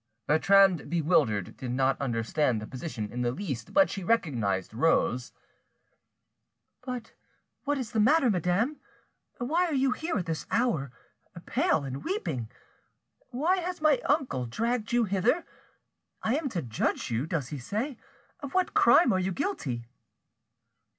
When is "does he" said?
17.27-17.59